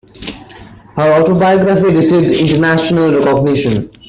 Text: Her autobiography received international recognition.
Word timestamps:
Her 0.95 1.13
autobiography 1.13 1.93
received 1.93 2.31
international 2.31 3.23
recognition. 3.23 3.91